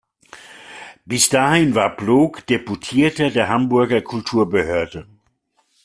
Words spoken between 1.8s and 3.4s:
Ploog Deputierter